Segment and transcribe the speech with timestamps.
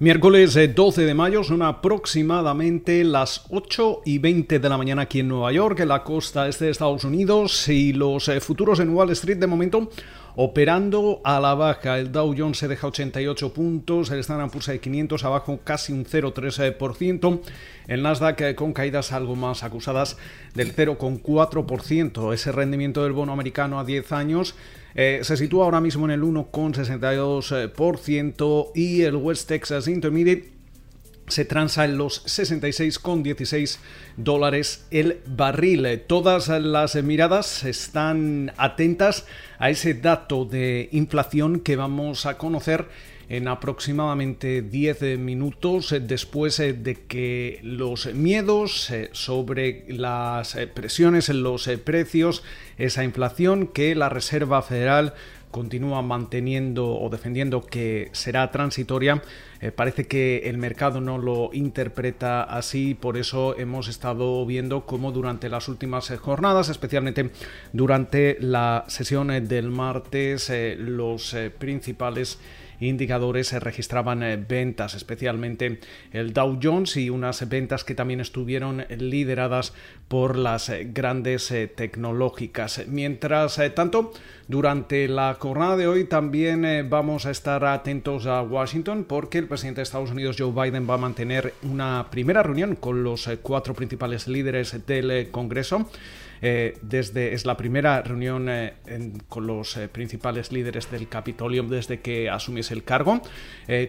[0.00, 5.18] Miércoles 12 eh, de mayo son aproximadamente las 8 y 20 de la mañana aquí
[5.18, 8.90] en Nueva York, en la costa este de Estados Unidos, y los eh, futuros en
[8.90, 9.90] Wall Street de momento
[10.36, 11.98] operando a la baja.
[11.98, 16.04] El Dow Jones se deja 88 puntos, el Standard Poor's de 500 abajo casi un
[16.04, 17.40] 0,3%,
[17.88, 20.16] el Nasdaq eh, con caídas algo más acusadas
[20.54, 22.32] del 0,4%.
[22.32, 24.54] Ese rendimiento del bono americano a 10 años
[24.94, 30.57] eh, se sitúa ahora mismo en el 1,62% y el West Texas Intermediate
[31.28, 33.78] se transa en los 66,16
[34.16, 36.02] dólares el barril.
[36.06, 39.26] Todas las miradas están atentas
[39.58, 42.86] a ese dato de inflación que vamos a conocer
[43.28, 51.42] en aproximadamente 10 minutos después de que los miedos eh, sobre las eh, presiones en
[51.42, 52.42] los eh, precios,
[52.78, 55.14] esa inflación que la Reserva Federal
[55.50, 59.22] continúa manteniendo o defendiendo que será transitoria,
[59.60, 65.10] eh, parece que el mercado no lo interpreta así, por eso hemos estado viendo cómo
[65.10, 67.30] durante las últimas eh, jornadas, especialmente
[67.72, 72.38] durante la sesión eh, del martes, los principales
[72.80, 75.80] indicadores se registraban eh, ventas, especialmente
[76.12, 79.72] el Dow Jones y unas ventas que también estuvieron lideradas
[80.08, 82.82] por las eh, grandes eh, tecnológicas.
[82.86, 84.12] Mientras tanto,
[84.46, 89.80] durante la jornada de hoy también vamos a estar atentos a Washington porque el presidente
[89.80, 94.28] de Estados Unidos, Joe Biden, va a mantener una primera reunión con los cuatro principales
[94.28, 95.88] líderes del Congreso.
[96.40, 98.74] Eh, desde, es la primera reunión eh,
[99.28, 103.20] con los eh, principales líderes del Capitolio desde que asumiese el cargo,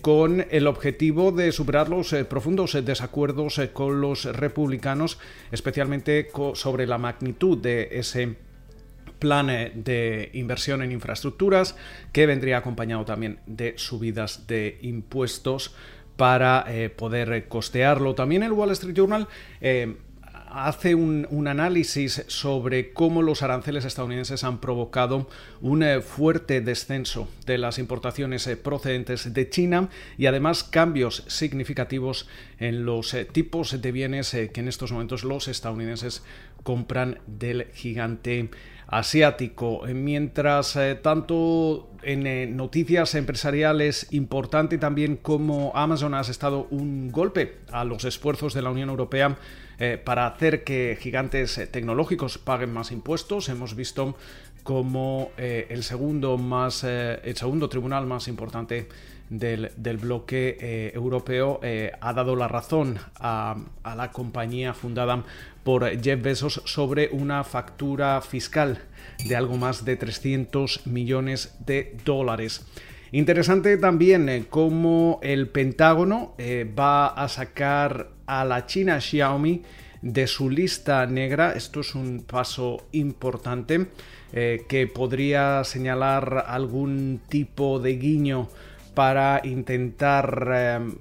[0.00, 5.18] con el objetivo de superar los profundos desacuerdos con los republicanos,
[5.50, 8.36] especialmente sobre la magnitud de ese
[9.18, 11.76] plan de inversión en infraestructuras
[12.12, 15.74] que vendría acompañado también de subidas de impuestos
[16.16, 16.66] para
[16.96, 18.14] poder costearlo.
[18.14, 19.28] También el Wall Street Journal
[20.52, 25.28] hace un, análisis sobre cómo los aranceles estadounidenses han provocado
[25.60, 32.28] un eh, fuerte descenso de las importaciones eh, procedentes de China y además cambios significativos
[32.58, 36.22] en los eh, tipos de bienes que en estos momentos los estadounidenses
[36.62, 38.50] compran del gigante
[38.86, 39.82] asiático.
[39.86, 48.04] Mientras tanto, en noticias empresariales importante también como Amazon ha estado un golpe a los
[48.04, 49.38] esfuerzos de la Unión Europea
[50.04, 53.48] para que gigantes eh, tecnológicos paguen más impuestos.
[53.48, 54.16] Hemos visto
[54.64, 58.88] como eh, el, segundo más, el segundo tribunal más importante
[59.30, 59.70] del,
[60.00, 61.60] bloque europeo
[62.00, 65.24] ha dado la razón a, a, la compañía fundada
[65.64, 68.82] por Jeff Bezos sobre una factura fiscal
[69.24, 72.66] de algo más de 300 millones de dólares.
[73.10, 76.34] Interesante también cómo el Pentágono
[76.78, 79.62] va a sacar a la China Xiaomi
[80.02, 81.52] de su lista negra.
[81.52, 83.86] Esto es un paso importante
[84.32, 88.48] eh, que podría señalar algún tipo de guiño
[88.94, 90.94] para intentar em,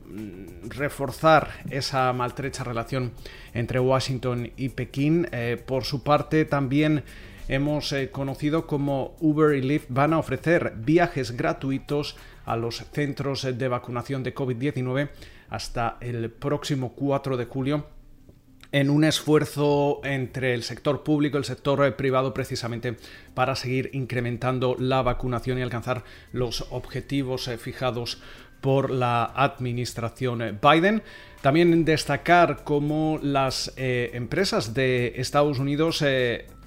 [0.70, 3.12] reforzar esa maltrecha relación
[3.54, 5.28] entre Washington y Pekín.
[5.31, 7.04] Eh, por su parte, también
[7.50, 12.16] hemos eh, conocido como Uber y Lyft van a ofrecer viajes gratuitos
[12.46, 15.10] a los centros de vacunación de COVID-19
[15.50, 17.86] hasta el próximo 4 de julio
[18.72, 22.96] en un esfuerzo entre el sector público y el sector eh, privado precisamente
[23.34, 28.22] para seguir incrementando la vacunación y alcanzar los objetivos eh, fijados
[28.62, 31.04] por la administración eh, Biden.
[31.42, 36.04] También destacar cómo las empresas de Estados Unidos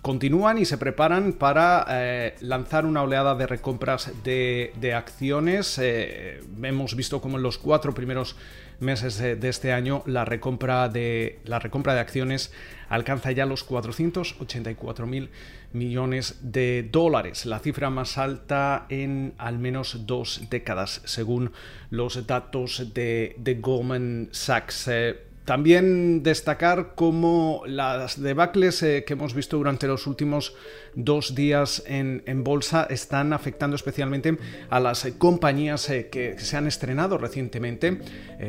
[0.04, 5.78] continúan y se preparan para lanzar una oleada de recompras de, acciones.
[5.78, 8.36] hemos visto como en los cuatro primeros
[8.80, 12.52] meses de, este año la recompra de, la recompra de acciones
[12.88, 15.30] alcanza ya los 484 mil
[15.72, 21.52] millones de dólares, la cifra más alta en al menos dos décadas, según
[21.90, 24.88] los datos de, de Goldman Sachs.
[24.88, 30.54] Eh, también destacar cómo las debacles eh, que hemos visto durante los últimos
[30.94, 34.38] dos días en, bolsa están afectando especialmente
[34.70, 37.98] a las eh, compañías eh, que se han estrenado recientemente,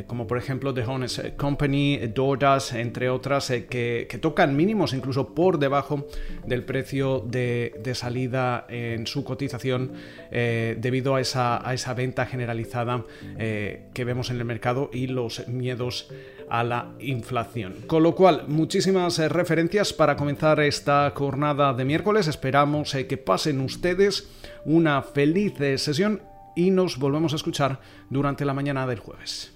[0.07, 6.07] como por ejemplo The Honest Company, DoorDash, entre otras, que, tocan mínimos incluso por debajo
[6.45, 9.93] del precio de, salida en su cotización
[10.31, 13.05] debido a esa, a esa venta generalizada
[13.37, 16.09] que vemos en el mercado y los miedos
[16.49, 17.75] a la inflación.
[17.87, 22.27] Con lo cual, muchísimas eh, referencias para comenzar esta jornada de miércoles.
[22.27, 24.29] Esperamos eh, que pasen ustedes
[24.65, 26.21] una feliz eh, sesión
[26.55, 29.51] y nos volvemos a escuchar durante la mañana del jueves.